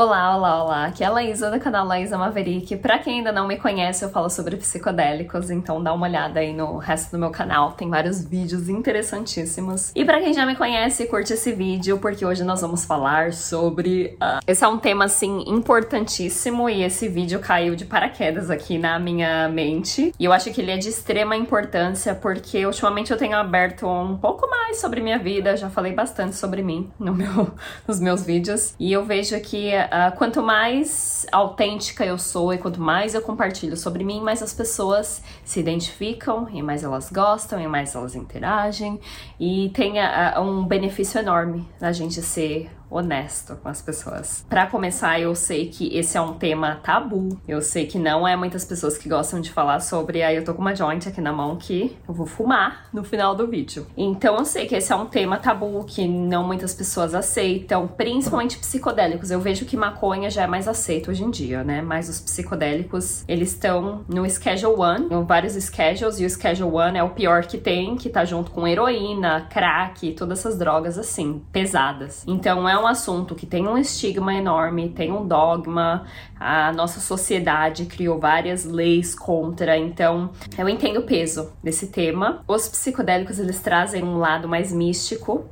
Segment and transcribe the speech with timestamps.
[0.00, 0.84] Olá, olá, olá.
[0.86, 2.76] Aqui é a Laísa do canal Laísa Maverick.
[2.76, 6.52] Pra quem ainda não me conhece, eu falo sobre psicodélicos, então dá uma olhada aí
[6.54, 7.72] no resto do meu canal.
[7.72, 9.90] Tem vários vídeos interessantíssimos.
[9.96, 14.16] E pra quem já me conhece, curte esse vídeo, porque hoje nós vamos falar sobre...
[14.22, 14.38] Uh...
[14.46, 19.48] Esse é um tema, assim, importantíssimo e esse vídeo caiu de paraquedas aqui na minha
[19.48, 20.14] mente.
[20.16, 24.16] E eu acho que ele é de extrema importância, porque ultimamente eu tenho aberto um
[24.16, 27.50] pouco mais sobre minha vida, já falei bastante sobre mim no meu,
[27.88, 28.74] nos meus vídeos.
[28.78, 33.74] E eu vejo que uh, quanto mais autêntica eu sou e quanto mais eu compartilho
[33.78, 39.00] sobre mim, mais as pessoas se identificam e mais elas gostam e mais elas interagem.
[39.40, 44.44] E tem uh, um benefício enorme da gente ser honesto com as pessoas.
[44.48, 47.38] Para começar, eu sei que esse é um tema tabu.
[47.46, 50.22] Eu sei que não é muitas pessoas que gostam de falar sobre.
[50.22, 53.34] Aí eu tô com uma joint aqui na mão que eu vou fumar no final
[53.34, 53.86] do vídeo.
[53.96, 58.58] Então eu sei que esse é um tema tabu que não muitas pessoas aceitam, principalmente
[58.58, 59.30] psicodélicos.
[59.30, 61.82] Eu vejo que maconha já é mais aceito hoje em dia, né?
[61.82, 64.76] Mas os psicodélicos, eles estão no Schedule
[65.10, 68.24] 1, em vários schedules, e o Schedule 1 é o pior que tem, que tá
[68.24, 72.24] junto com heroína, crack, todas essas drogas assim, pesadas.
[72.26, 76.06] Então é um assunto que tem um estigma enorme, tem um dogma,
[76.38, 82.42] a nossa sociedade criou várias leis contra, então eu entendo o peso desse tema.
[82.46, 85.46] Os psicodélicos eles trazem um lado mais místico,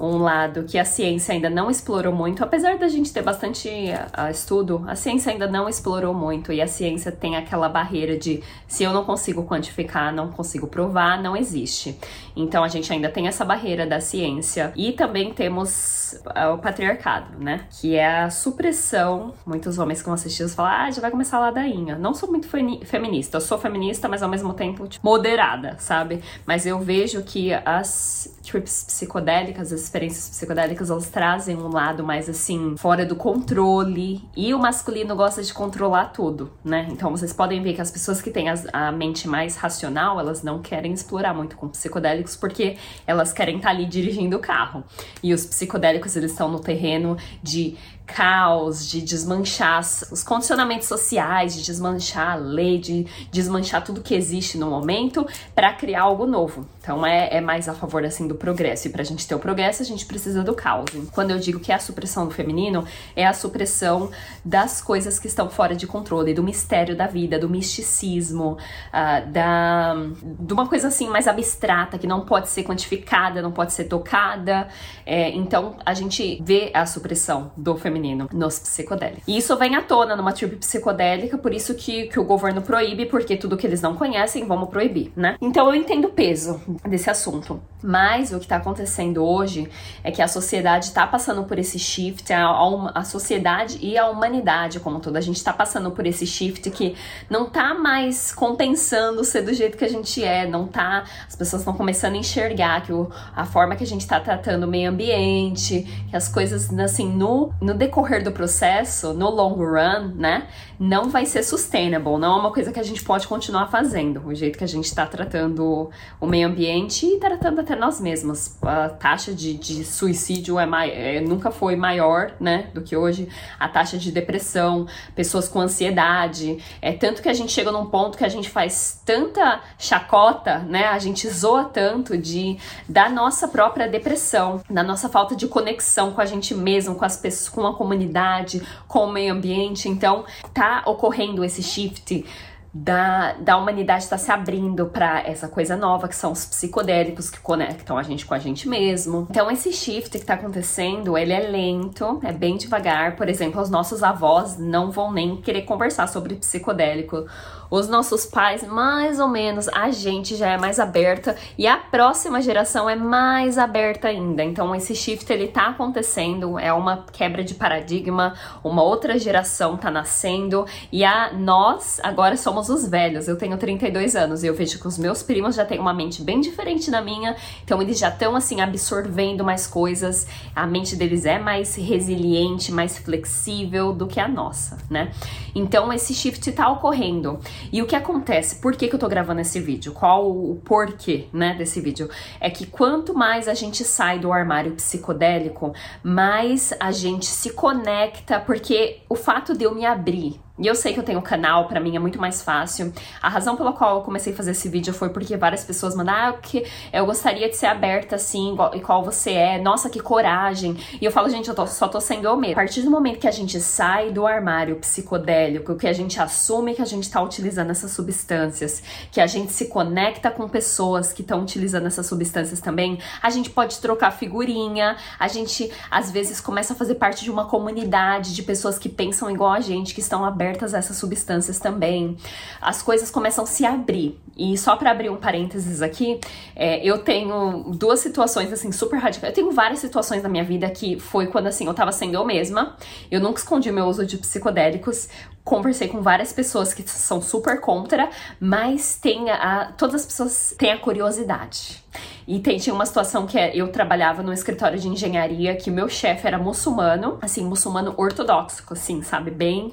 [0.00, 4.30] um lado que a ciência ainda não explorou muito, apesar da gente ter bastante uh,
[4.30, 8.82] estudo, a ciência ainda não explorou muito e a ciência tem aquela barreira de se
[8.82, 11.98] eu não consigo quantificar, não consigo provar, não existe.
[12.34, 17.38] Então a gente ainda tem essa barreira da ciência e também temos uh, o patriarcado,
[17.38, 17.66] né?
[17.70, 19.34] Que é a supressão.
[19.44, 21.96] Muitos homens que vão assistir falam, ah, já vai começar a ladainha.
[21.96, 26.22] Não sou muito feminista, eu sou feminista, mas ao mesmo tempo tipo, moderada, sabe?
[26.46, 32.28] Mas eu vejo que as trips psicodélicas, as experiências psicodélicas, elas trazem um lado mais
[32.28, 34.22] assim, fora do controle.
[34.36, 36.86] E o masculino gosta de controlar tudo, né?
[36.90, 40.42] Então vocês podem ver que as pessoas que têm as, a mente mais racional, elas
[40.44, 44.84] não querem explorar muito com psicodélicos porque elas querem estar tá ali dirigindo o carro.
[45.22, 47.76] E os psicodélicos, eles estão no terreno de
[48.14, 54.58] caos, de desmanchar os condicionamentos sociais, de desmanchar a lei, de desmanchar tudo que existe
[54.58, 56.66] no momento para criar algo novo.
[56.80, 58.88] Então é, é, mais a favor assim do progresso.
[58.88, 60.90] E pra gente ter o progresso, a gente precisa do caos.
[61.12, 64.10] Quando eu digo que é a supressão do feminino, é a supressão
[64.44, 68.56] das coisas que estão fora de controle, do mistério da vida, do misticismo,
[68.88, 73.72] uh, da de uma coisa assim mais abstrata que não pode ser quantificada, não pode
[73.72, 74.68] ser tocada.
[75.04, 79.24] É, então a gente vê a supressão do feminino feminino nos psicodélicos.
[79.26, 83.06] E isso vem à tona numa tribo psicodélica, por isso que, que o governo proíbe,
[83.06, 85.36] porque tudo que eles não conhecem, vamos proibir, né?
[85.40, 87.60] Então eu entendo o peso desse assunto.
[87.82, 89.59] Mas o que está acontecendo hoje
[90.02, 92.50] é que a sociedade está passando por esse shift, a,
[92.94, 95.18] a, sociedade e a humanidade como toda.
[95.18, 96.94] A gente está passando por esse shift que
[97.28, 101.04] não tá mais compensando ser do jeito que a gente é, não tá.
[101.26, 104.64] As pessoas estão começando a enxergar que o, a forma que a gente está tratando
[104.64, 110.14] o meio ambiente, que as coisas, assim, no, no decorrer do processo, no long run,
[110.14, 114.26] né, não vai ser sustainable, não é uma coisa que a gente pode continuar fazendo,
[114.26, 118.56] o jeito que a gente está tratando o meio ambiente e tratando até nós mesmos.
[118.62, 123.28] A taxa de, de suicídio é, é, nunca foi maior, né, do que hoje.
[123.58, 128.18] A taxa de depressão, pessoas com ansiedade, é tanto que a gente chega num ponto
[128.18, 132.58] que a gente faz tanta chacota, né, a gente zoa tanto de
[132.88, 137.16] da nossa própria depressão, da nossa falta de conexão com a gente mesmo, com as
[137.16, 139.88] pessoas, com a comunidade, com o meio ambiente.
[139.88, 142.24] Então, tá ocorrendo esse shift
[142.72, 147.40] da, da humanidade está se abrindo para essa coisa nova, que são os psicodélicos que
[147.40, 149.26] conectam a gente com a gente mesmo.
[149.30, 153.16] Então, esse shift que está acontecendo, ele é lento, é bem devagar.
[153.16, 157.26] Por exemplo, os nossos avós não vão nem querer conversar sobre psicodélico
[157.70, 162.42] os nossos pais, mais ou menos, a gente já é mais aberta e a próxima
[162.42, 164.42] geração é mais aberta ainda.
[164.42, 168.34] Então esse shift ele tá acontecendo, é uma quebra de paradigma,
[168.64, 173.28] uma outra geração tá nascendo e a nós agora somos os velhos.
[173.28, 176.22] Eu tenho 32 anos e eu vejo que os meus primos já têm uma mente
[176.22, 180.26] bem diferente da minha, então eles já estão assim absorvendo mais coisas.
[180.54, 185.12] A mente deles é mais resiliente, mais flexível do que a nossa, né?
[185.54, 187.40] Então esse shift tá ocorrendo.
[187.72, 188.56] E o que acontece?
[188.56, 189.92] Por que, que eu tô gravando esse vídeo?
[189.92, 192.08] Qual o porquê, né, desse vídeo?
[192.40, 195.72] É que quanto mais a gente sai do armário psicodélico,
[196.02, 200.92] mais a gente se conecta, porque o fato de eu me abrir E eu sei
[200.92, 202.92] que eu tenho canal, para mim é muito mais fácil.
[203.22, 206.34] A razão pela qual eu comecei a fazer esse vídeo foi porque várias pessoas mandaram,
[206.34, 209.58] ah, que eu gostaria de ser aberta assim, igual, igual você é.
[209.58, 210.76] Nossa, que coragem.
[211.00, 212.52] E eu falo, gente, eu tô, só tô sendo eu mesmo.
[212.52, 216.74] A partir do momento que a gente sai do armário psicodélico, que a gente assume
[216.74, 221.22] que a gente tá utilizando essas substâncias, que a gente se conecta com pessoas que
[221.22, 226.74] estão utilizando essas substâncias também, a gente pode trocar figurinha, a gente às vezes começa
[226.74, 230.22] a fazer parte de uma comunidade de pessoas que pensam igual a gente, que estão
[230.22, 232.16] abertas essas substâncias também.
[232.60, 234.18] As coisas começam a se abrir.
[234.36, 236.18] E só para abrir um parênteses aqui,
[236.56, 239.30] é, eu tenho duas situações assim super radicais.
[239.30, 242.24] Eu tenho várias situações na minha vida que foi quando assim eu tava sendo eu
[242.24, 242.76] mesma.
[243.10, 245.08] Eu nunca escondi meu uso de psicodélicos.
[245.44, 248.08] Conversei com várias pessoas que são super contra,
[248.38, 251.82] mas tem a, todas as pessoas têm a curiosidade.
[252.26, 255.72] E tem, tinha uma situação que é, eu trabalhava no escritório de engenharia que o
[255.72, 259.30] meu chefe era muçulmano, assim, muçulmano ortodoxo, assim, sabe?
[259.30, 259.72] Bem,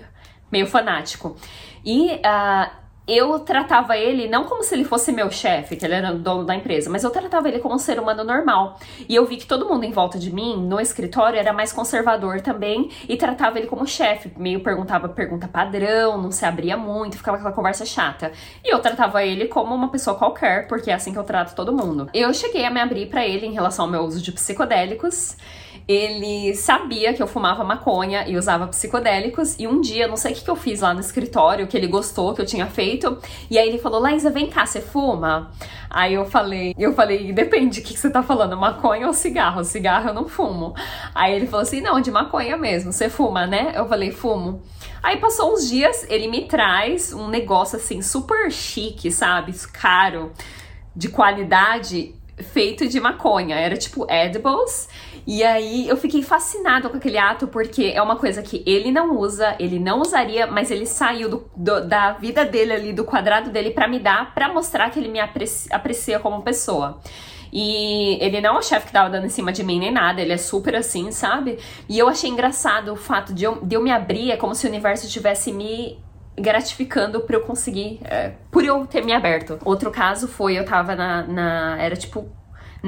[0.52, 1.36] meio fanático.
[1.86, 2.70] E uh,
[3.08, 6.44] eu tratava ele não como se ele fosse meu chefe, que ele era o dono
[6.44, 8.78] da empresa, mas eu tratava ele como um ser humano normal.
[9.08, 12.42] E eu vi que todo mundo em volta de mim, no escritório, era mais conservador
[12.42, 14.34] também e tratava ele como chefe.
[14.36, 18.34] Meio perguntava pergunta padrão, não se abria muito, ficava aquela conversa chata.
[18.62, 21.72] E eu tratava ele como uma pessoa qualquer, porque é assim que eu trato todo
[21.72, 22.10] mundo.
[22.14, 25.38] Eu cheguei a me abrir para ele em relação ao meu uso de psicodélicos
[25.88, 29.58] ele sabia que eu fumava maconha e usava psicodélicos.
[29.58, 31.88] E um dia, não sei o que, que eu fiz lá no escritório, que ele
[31.88, 33.18] gostou, que eu tinha feito.
[33.50, 35.50] E aí ele falou: Laísa, vem cá, você fuma?
[35.90, 38.58] Aí eu falei, eu falei, depende, o que, que você tá falando?
[38.58, 39.64] Maconha ou cigarro?
[39.64, 40.76] Cigarro eu não fumo.
[41.16, 43.72] Aí ele falou assim: não, de maconha mesmo, você fuma, né?
[43.74, 44.62] Eu falei, fumo.
[45.02, 49.54] Aí passou uns dias, ele me traz um negócio assim, super chique, sabe?
[49.72, 50.34] Caro,
[50.94, 53.56] de qualidade feito de maconha.
[53.56, 54.90] Era tipo edibles.
[55.28, 59.18] E aí eu fiquei fascinada com aquele ato, porque é uma coisa que ele não
[59.18, 63.50] usa, ele não usaria, mas ele saiu do, do, da vida dele ali, do quadrado
[63.50, 67.02] dele, para me dar, para mostrar que ele me aprecia, aprecia como pessoa.
[67.52, 70.22] E ele não é o chefe que tava dando em cima de mim nem nada,
[70.22, 71.60] ele é super assim, sabe?
[71.90, 74.66] E eu achei engraçado o fato de eu, de eu me abrir, é como se
[74.66, 76.00] o universo tivesse me
[76.38, 79.60] gratificando para eu conseguir, é, por eu ter me aberto.
[79.66, 82.30] Outro caso foi, eu tava na, na, era tipo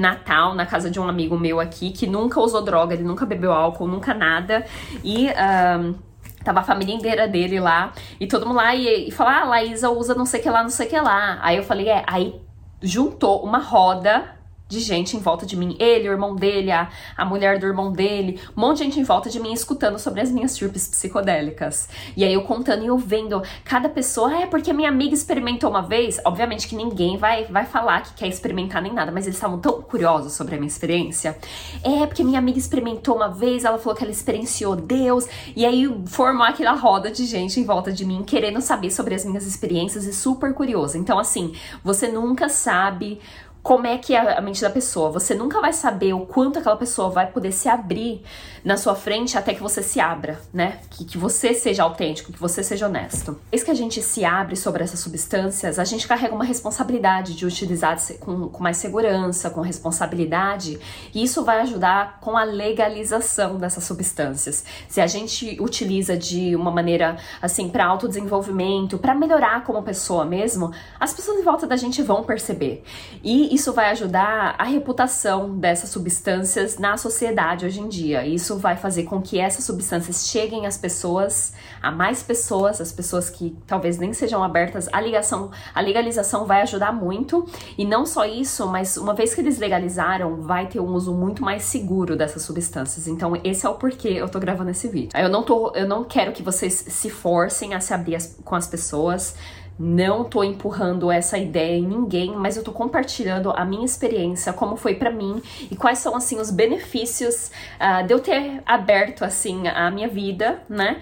[0.00, 3.52] Natal na casa de um amigo meu aqui que nunca usou droga, ele nunca bebeu
[3.52, 4.64] álcool, nunca nada.
[5.04, 5.94] E um,
[6.42, 9.90] tava a família inteira dele lá e todo mundo lá e, e falou: Ah, Laísa
[9.90, 11.38] usa não sei o que lá, não sei o que lá.
[11.42, 12.40] Aí eu falei: É, aí
[12.82, 14.39] juntou uma roda
[14.70, 15.76] de gente em volta de mim.
[15.78, 19.02] Ele, o irmão dele, a, a mulher do irmão dele, um monte de gente em
[19.02, 21.88] volta de mim escutando sobre as minhas trips psicodélicas.
[22.16, 25.68] E aí eu contando e eu vendo cada pessoa, ah, é porque minha amiga experimentou
[25.68, 26.20] uma vez.
[26.24, 29.82] Obviamente que ninguém vai, vai falar que quer experimentar nem nada, mas eles estavam tão
[29.82, 31.36] curiosos sobre a minha experiência.
[31.82, 35.26] É, porque minha amiga experimentou uma vez, ela falou que ela experienciou Deus,
[35.56, 39.24] e aí formou aquela roda de gente em volta de mim querendo saber sobre as
[39.24, 40.96] minhas experiências e super curioso.
[40.96, 43.18] Então, assim, você nunca sabe
[43.62, 45.10] como é que é a mente da pessoa.
[45.10, 48.22] Você nunca vai saber o quanto aquela pessoa vai poder se abrir
[48.64, 50.78] na sua frente até que você se abra, né?
[50.90, 53.38] Que, que você seja autêntico, que você seja honesto.
[53.50, 57.46] Desde que a gente se abre sobre essas substâncias, a gente carrega uma responsabilidade de
[57.46, 60.78] utilizar com, com mais segurança, com responsabilidade,
[61.14, 64.64] e isso vai ajudar com a legalização dessas substâncias.
[64.88, 70.72] Se a gente utiliza de uma maneira assim para autodesenvolvimento, para melhorar como pessoa mesmo,
[70.98, 72.84] as pessoas em volta da gente vão perceber.
[73.22, 78.24] E isso vai ajudar a reputação dessas substâncias na sociedade hoje em dia.
[78.24, 81.52] Isso vai fazer com que essas substâncias cheguem às pessoas,
[81.82, 84.88] a mais pessoas, as pessoas que talvez nem sejam abertas.
[84.92, 87.46] A ligação, a legalização vai ajudar muito.
[87.76, 91.42] E não só isso, mas uma vez que eles legalizaram, vai ter um uso muito
[91.42, 93.08] mais seguro dessas substâncias.
[93.08, 95.10] Então, esse é o porquê eu tô gravando esse vídeo.
[95.18, 98.54] Eu não tô, eu não quero que vocês se forcem a se abrir as, com
[98.54, 99.34] as pessoas.
[99.82, 104.76] Não tô empurrando essa ideia em ninguém, mas eu tô compartilhando a minha experiência, como
[104.76, 109.66] foi para mim e quais são assim os benefícios uh, de eu ter aberto assim
[109.68, 111.00] a minha vida, né?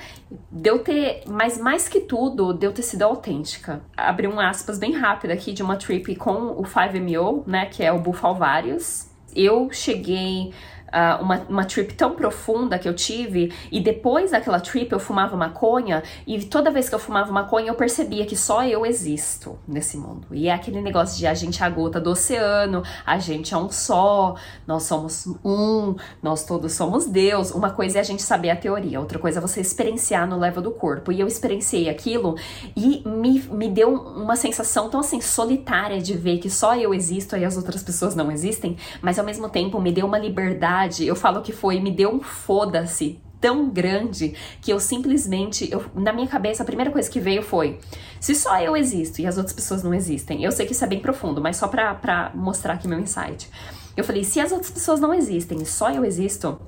[0.48, 3.82] De eu ter, mas mais que tudo, de eu ter sido autêntica.
[3.96, 7.90] Abri um aspas bem rápido aqui de uma trip com o 5MEO, né, que é
[7.90, 9.08] o Bufalvários.
[9.34, 10.52] Eu cheguei
[10.88, 15.36] uh, uma, uma trip tão profunda que eu tive, e depois daquela trip eu fumava
[15.36, 19.96] maconha, e toda vez que eu fumava maconha eu percebia que só eu existo nesse
[19.96, 20.26] mundo.
[20.32, 23.56] E é aquele negócio de a gente é a gota do oceano, a gente é
[23.56, 24.34] um só,
[24.66, 27.50] nós somos um, nós todos somos Deus.
[27.50, 30.62] Uma coisa é a gente saber a teoria, outra coisa é você experienciar no level
[30.62, 31.12] do corpo.
[31.12, 32.36] E eu experienciei aquilo
[32.76, 37.36] e me, me deu uma sensação tão assim solitária de ver que só eu existo
[37.36, 41.06] e as outras pessoas não existem, mas ao mesmo tempo me deu uma liberdade verdade,
[41.06, 46.12] eu falo que foi, me deu um foda-se tão grande que eu simplesmente, eu, na
[46.12, 47.78] minha cabeça, a primeira coisa que veio foi:
[48.20, 50.88] se só eu existo e as outras pessoas não existem, eu sei que isso é
[50.88, 53.50] bem profundo, mas só pra, pra mostrar aqui meu insight.
[53.96, 56.60] Eu falei: se as outras pessoas não existem e só eu existo,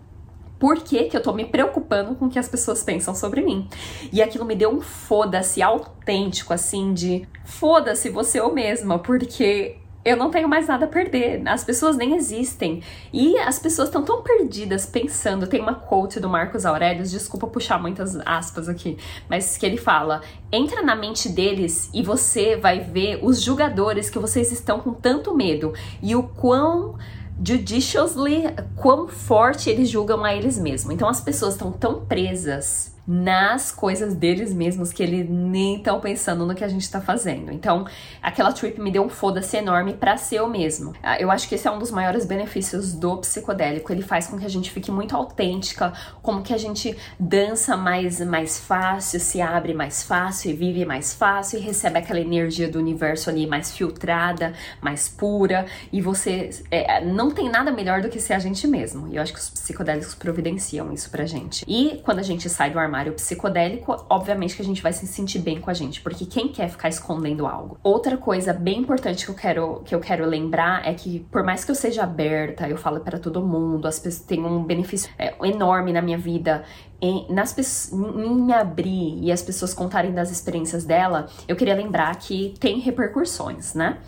[0.59, 3.67] por que, que eu tô me preocupando com o que as pessoas pensam sobre mim.
[4.13, 10.17] E aquilo me deu um foda-se autêntico, assim, de foda-se você eu mesma, porque eu
[10.17, 11.43] não tenho mais nada a perder.
[11.47, 12.83] As pessoas nem existem.
[13.13, 15.47] E as pessoas estão tão perdidas pensando.
[15.47, 18.97] Tem uma quote do Marcos Aurelius, desculpa puxar muitas aspas aqui,
[19.29, 24.19] mas que ele fala: entra na mente deles e você vai ver os julgadores que
[24.19, 26.97] vocês estão com tanto medo e o quão
[27.43, 28.45] judiciously
[28.77, 30.95] quão forte eles julgam a eles mesmos.
[30.95, 36.47] Então as pessoas estão tão presas nas coisas deles mesmos que eles nem estão pensando
[36.47, 37.51] no que a gente tá fazendo.
[37.51, 37.85] Então,
[38.23, 40.95] aquela trip me deu um foda-se enorme para ser eu mesmo.
[41.03, 43.93] Ah, eu acho que esse é um dos maiores benefícios do psicodélico.
[43.93, 48.21] Ele faz com que a gente fique muito autêntica, como que a gente dança mais,
[48.21, 52.79] mais fácil, se abre mais fácil e vive mais fácil e recebe aquela energia do
[52.79, 55.67] universo ali mais filtrada, mais pura.
[55.93, 59.09] E você é, não tem nada melhor do que ser a gente mesmo.
[59.09, 61.65] E eu acho que os psicodélicos providenciam isso pra gente.
[61.67, 65.07] E quando a gente sai do armário, cenário psicodélico, obviamente que a gente vai se
[65.07, 67.79] sentir bem com a gente, porque quem quer ficar escondendo algo?
[67.83, 71.65] Outra coisa bem importante que eu quero que eu quero lembrar é que por mais
[71.65, 75.35] que eu seja aberta, eu falo para todo mundo, as pessoas têm um benefício é,
[75.45, 76.65] enorme na minha vida,
[77.01, 82.15] em, nas, em me abrir e as pessoas contarem das experiências dela, eu queria lembrar
[82.17, 83.99] que tem repercussões, né?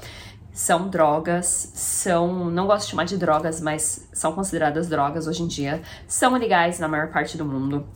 [0.52, 2.50] São drogas, são.
[2.50, 5.80] Não gosto de chamar de drogas, mas são consideradas drogas hoje em dia.
[6.06, 7.86] São ilegais na maior parte do mundo.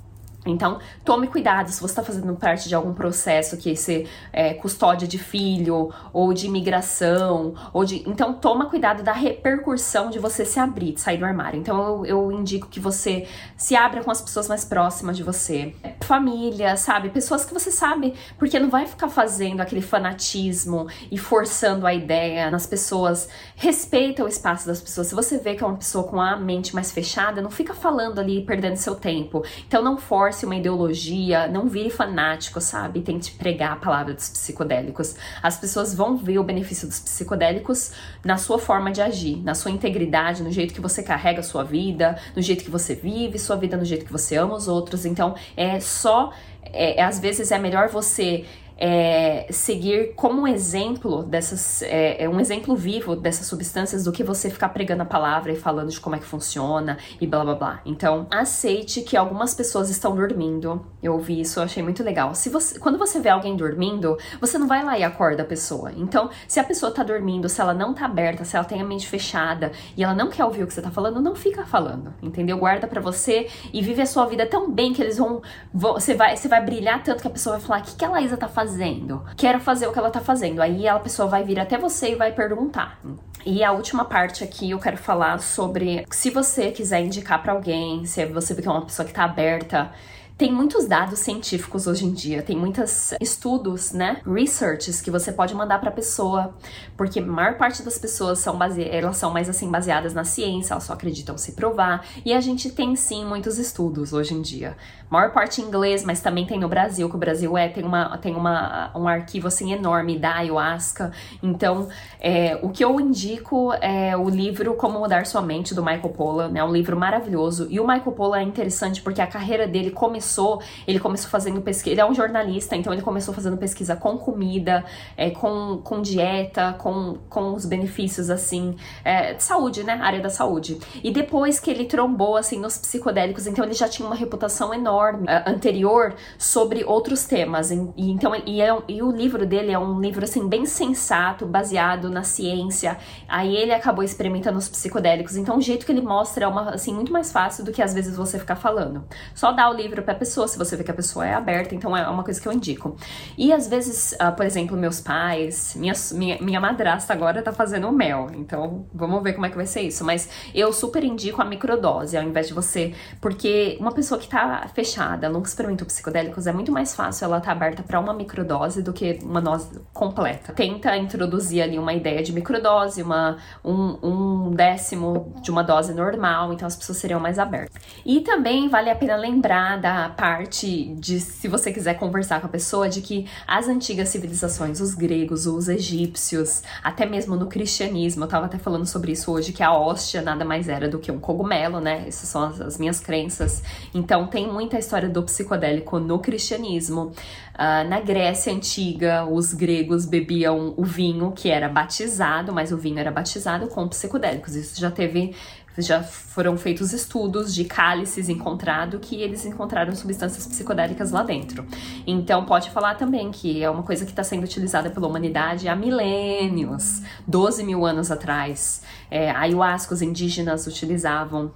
[0.50, 5.06] Então, tome cuidado se você está fazendo parte de algum processo que se é, custódia
[5.06, 8.08] de filho ou de imigração, ou de.
[8.08, 11.58] Então, toma cuidado da repercussão de você se abrir, de sair do armário.
[11.58, 13.26] Então, eu, eu indico que você
[13.56, 17.08] se abra com as pessoas mais próximas de você, família, sabe?
[17.08, 22.50] Pessoas que você sabe, porque não vai ficar fazendo aquele fanatismo e forçando a ideia
[22.50, 23.28] nas pessoas.
[23.54, 25.06] Respeita o espaço das pessoas.
[25.06, 28.18] Se você vê que é uma pessoa com a mente mais fechada, não fica falando
[28.18, 29.44] ali, perdendo seu tempo.
[29.66, 33.00] Então, não force uma ideologia, não vire fanático, sabe?
[33.00, 35.14] Tente pregar a palavra dos psicodélicos.
[35.42, 37.92] As pessoas vão ver o benefício dos psicodélicos
[38.24, 41.64] na sua forma de agir, na sua integridade, no jeito que você carrega a sua
[41.64, 45.06] vida, no jeito que você vive sua vida, no jeito que você ama os outros.
[45.06, 46.32] Então, é só.
[46.72, 48.44] É, às vezes é melhor você
[48.76, 54.22] é, seguir como um exemplo dessas, é, é, um exemplo vivo dessas substâncias do que
[54.22, 57.54] você ficar pregando a palavra e falando de como é que funciona e blá blá
[57.54, 57.80] blá.
[57.86, 60.84] Então, aceite que algumas pessoas estão dormindo.
[61.02, 62.34] Eu ouvi isso, eu achei muito legal.
[62.34, 65.90] Se você, quando você vê alguém dormindo, você não vai lá e acorda a pessoa.
[65.96, 68.84] Então, se a pessoa tá dormindo, se ela não tá aberta, se ela tem a
[68.84, 72.12] mente fechada e ela não quer ouvir o que você tá falando, não fica falando,
[72.22, 72.58] entendeu?
[72.58, 75.40] Guarda para você e vive a sua vida tão bem que eles vão,
[75.72, 78.10] você vai, você vai brilhar tanto que a pessoa vai falar: "O que que a
[78.10, 79.24] Laísa tá fazendo?" Fazendo?
[79.36, 80.60] Quero fazer o que ela tá fazendo.
[80.60, 83.00] Aí a pessoa vai vir até você e vai perguntar.
[83.44, 88.04] E a última parte aqui eu quero falar sobre se você quiser indicar para alguém,
[88.04, 89.92] se você é uma pessoa que tá aberta
[90.38, 95.54] tem muitos dados científicos hoje em dia, tem muitos estudos, né, researches que você pode
[95.54, 96.54] mandar para pessoa,
[96.94, 98.86] porque a maior parte das pessoas são base...
[98.86, 102.70] elas são mais assim baseadas na ciência, elas só acreditam se provar, e a gente
[102.70, 104.76] tem sim muitos estudos hoje em dia.
[105.10, 107.84] A maior parte em inglês, mas também tem no Brasil, que o Brasil é tem
[107.84, 111.12] uma tem uma um arquivo assim enorme da ayahuasca.
[111.40, 111.88] Então,
[112.20, 116.48] é, o que eu indico é o livro Como Mudar Sua Mente do Michael Pollan,
[116.48, 116.64] né?
[116.64, 117.68] Um livro maravilhoso.
[117.70, 121.60] E o Michael Pollan é interessante porque a carreira dele começou começou, ele começou fazendo
[121.60, 124.84] pesquisa, ele é um jornalista, então ele começou fazendo pesquisa com comida,
[125.16, 130.28] é, com, com dieta, com, com os benefícios, assim, é, de saúde, né, área da
[130.28, 130.78] saúde.
[131.02, 135.24] E depois que ele trombou, assim, nos psicodélicos, então ele já tinha uma reputação enorme
[135.24, 137.70] uh, anterior sobre outros temas.
[137.70, 141.46] E, e então, e, é, e o livro dele é um livro, assim, bem sensato,
[141.46, 142.98] baseado na ciência.
[143.28, 146.92] Aí ele acabou experimentando os psicodélicos, então o jeito que ele mostra é uma, assim,
[146.92, 149.04] muito mais fácil do que às vezes você ficar falando.
[149.34, 151.96] Só dá o livro pra pessoa, se você vê que a pessoa é aberta, então
[151.96, 152.96] é uma coisa que eu indico.
[153.36, 157.90] E às vezes, uh, por exemplo, meus pais, minha, minha, minha madrasta agora tá fazendo
[157.92, 160.04] mel, então vamos ver como é que vai ser isso.
[160.04, 162.94] Mas eu super indico a microdose, ao invés de você.
[163.20, 167.52] Porque uma pessoa que tá fechada, nunca experimentou psicodélicos, é muito mais fácil ela tá
[167.52, 170.52] aberta para uma microdose do que uma dose completa.
[170.52, 176.52] Tenta introduzir ali uma ideia de microdose, uma, um, um décimo de uma dose normal,
[176.52, 177.80] então as pessoas seriam mais abertas.
[178.04, 182.50] E também vale a pena lembrar da parte de, se você quiser conversar com a
[182.50, 188.28] pessoa, de que as antigas civilizações, os gregos, os egípcios, até mesmo no cristianismo, eu
[188.28, 191.18] tava até falando sobre isso hoje, que a hóstia nada mais era do que um
[191.18, 192.04] cogumelo, né?
[192.06, 193.62] Essas são as, as minhas crenças.
[193.94, 197.12] Então tem muita história do psicodélico no cristianismo.
[197.54, 202.98] Uh, na Grécia Antiga, os gregos bebiam o vinho que era batizado, mas o vinho
[202.98, 204.54] era batizado com psicodélicos.
[204.54, 205.34] Isso já teve
[205.78, 211.66] já foram feitos estudos de cálices encontrado que eles encontraram substâncias psicodélicas lá dentro.
[212.06, 215.76] Então pode falar também que é uma coisa que está sendo utilizada pela humanidade há
[215.76, 218.82] milênios, 12 mil anos atrás.
[219.10, 221.52] É, ayahuasca os indígenas utilizavam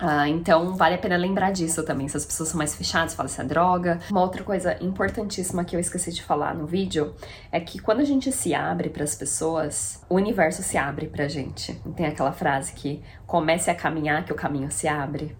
[0.00, 2.08] Uh, então, vale a pena lembrar disso também.
[2.08, 4.00] Se as pessoas são mais fechadas, fala se é droga.
[4.10, 7.14] Uma outra coisa importantíssima que eu esqueci de falar no vídeo
[7.52, 11.28] é que quando a gente se abre para as pessoas, o universo se abre pra
[11.28, 11.74] gente.
[11.96, 15.36] Tem aquela frase que comece a caminhar que o caminho se abre.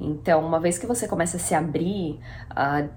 [0.00, 2.18] Então, uma vez que você começa a se abrir,
[2.50, 2.90] uh,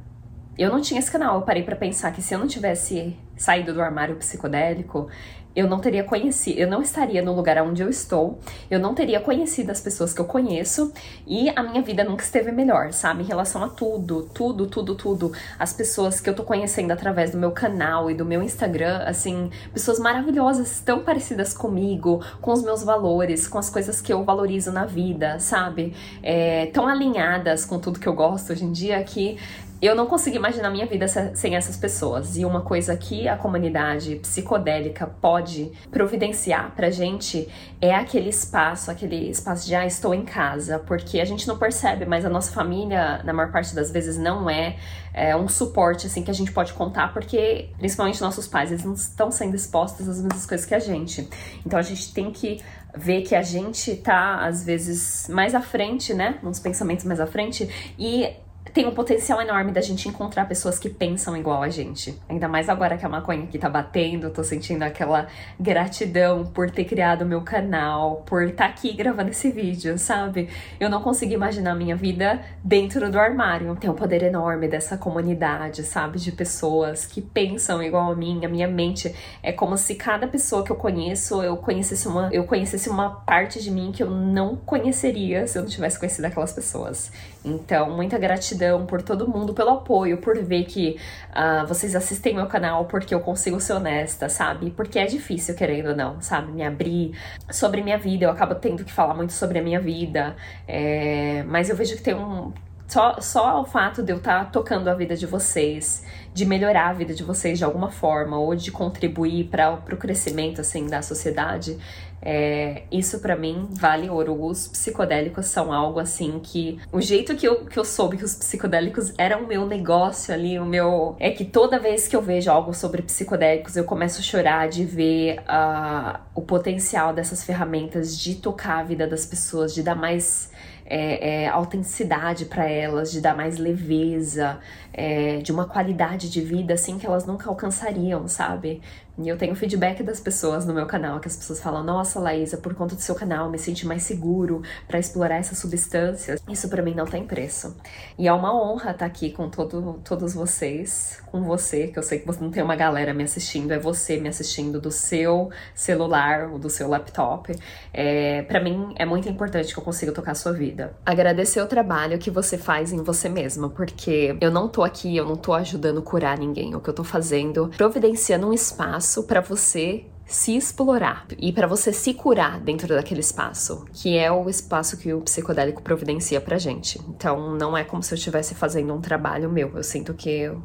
[0.57, 1.35] eu não tinha esse canal.
[1.35, 5.07] Eu parei para pensar que se eu não tivesse saído do armário psicodélico,
[5.55, 9.19] eu não teria conhecido, eu não estaria no lugar onde eu estou, eu não teria
[9.19, 10.91] conhecido as pessoas que eu conheço
[11.25, 13.23] e a minha vida nunca esteve melhor, sabe?
[13.23, 15.31] Em relação a tudo, tudo, tudo, tudo.
[15.57, 19.49] As pessoas que eu tô conhecendo através do meu canal e do meu Instagram, assim,
[19.73, 24.71] pessoas maravilhosas, tão parecidas comigo, com os meus valores, com as coisas que eu valorizo
[24.71, 25.93] na vida, sabe?
[26.21, 29.37] É, tão alinhadas com tudo que eu gosto hoje em dia que
[29.81, 32.37] eu não consigo imaginar minha vida sem essas pessoas.
[32.37, 37.47] E uma coisa que a comunidade psicodélica pode providenciar pra gente
[37.81, 42.05] é aquele espaço, aquele espaço de ah, estou em casa, porque a gente não percebe,
[42.05, 44.77] mas a nossa família, na maior parte das vezes, não é,
[45.13, 48.93] é um suporte assim que a gente pode contar, porque principalmente nossos pais, eles não
[48.93, 51.27] estão sendo expostos às mesmas coisas que a gente.
[51.65, 52.61] Então a gente tem que
[52.97, 56.39] ver que a gente tá, às vezes, mais à frente, né?
[56.43, 58.29] Uns pensamentos mais à frente, e
[58.75, 62.19] tem um potencial enorme da gente encontrar pessoas que pensam igual a gente.
[62.27, 65.27] Ainda mais agora que a maconha aqui tá batendo, tô sentindo aquela
[65.57, 70.49] gratidão por ter criado o meu canal, por estar tá aqui gravando esse vídeo, sabe?
[70.77, 73.73] Eu não consigo imaginar a minha vida dentro do armário.
[73.77, 76.19] Tem um poder enorme dessa comunidade, sabe?
[76.19, 78.43] De pessoas que pensam igual a mim.
[78.43, 82.43] A minha mente é como se cada pessoa que eu conheço, eu conhecesse uma, eu
[82.43, 86.51] conhecesse uma parte de mim que eu não conheceria se eu não tivesse conhecido aquelas
[86.51, 87.09] pessoas.
[87.45, 90.97] Então, muita gratidão por todo mundo, pelo apoio, por ver que
[91.31, 94.71] uh, vocês assistem meu canal porque eu consigo ser honesta, sabe?
[94.71, 96.51] Porque é difícil, querendo ou não, sabe?
[96.51, 97.13] Me abrir
[97.49, 100.35] sobre minha vida, eu acabo tendo que falar muito sobre a minha vida,
[100.67, 101.43] é...
[101.43, 102.51] mas eu vejo que tem um.
[102.87, 106.89] Só, só o fato de eu estar tá tocando a vida de vocês, de melhorar
[106.89, 111.01] a vida de vocês de alguma forma, ou de contribuir para o crescimento assim da
[111.01, 111.79] sociedade,
[112.21, 114.43] é, isso para mim vale ouro.
[114.43, 116.79] Os psicodélicos são algo assim que.
[116.91, 120.59] O jeito que eu, que eu soube que os psicodélicos eram o meu negócio ali,
[120.59, 121.15] o meu.
[121.19, 124.83] É que toda vez que eu vejo algo sobre psicodélicos, eu começo a chorar de
[124.83, 130.49] ver uh, o potencial dessas ferramentas de tocar a vida das pessoas, de dar mais
[130.85, 134.59] é, é, autenticidade para elas, de dar mais leveza,
[134.93, 138.81] é, de uma qualidade de vida assim que elas nunca alcançariam, sabe?
[139.17, 142.57] E eu tenho feedback das pessoas no meu canal, que as pessoas falam: Nossa, Laísa,
[142.57, 146.41] por conta do seu canal, me senti mais seguro para explorar essas substâncias.
[146.49, 147.77] Isso para mim não tem preço.
[148.19, 152.03] E é uma honra estar tá aqui com todo, todos vocês, com você, que eu
[152.03, 155.49] sei que você não tem uma galera me assistindo, é você me assistindo do seu
[155.73, 157.55] celular ou do seu laptop.
[157.93, 160.93] É, para mim é muito importante que eu consiga tocar a sua vida.
[161.05, 165.25] Agradecer o trabalho que você faz em você mesma, porque eu não tô aqui, eu
[165.25, 166.75] não tô ajudando a curar ninguém.
[166.75, 171.67] O que eu tô fazendo, providenciando um espaço espaço para você se explorar e para
[171.67, 176.57] você se curar dentro daquele espaço, que é o espaço que o psicodélico providencia pra
[176.57, 176.99] gente.
[177.07, 179.71] Então não é como se eu estivesse fazendo um trabalho meu.
[179.75, 180.63] Eu sinto que eu,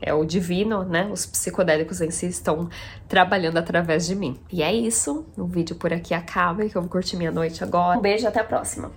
[0.00, 1.10] é o divino, né?
[1.12, 2.70] Os psicodélicos em si estão
[3.06, 4.40] trabalhando através de mim.
[4.50, 5.26] E é isso.
[5.36, 7.98] O vídeo por aqui acaba, que eu vou curtir minha noite agora.
[7.98, 8.90] Um beijo, até a próxima.